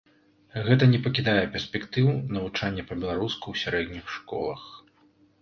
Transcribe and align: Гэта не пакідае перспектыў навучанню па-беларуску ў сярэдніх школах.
Гэта 0.69 0.87
не 0.93 0.99
пакідае 1.07 1.43
перспектыў 1.55 2.07
навучанню 2.39 2.87
па-беларуску 2.89 3.45
ў 3.55 3.67
сярэдніх 3.67 4.05
школах. 4.17 4.67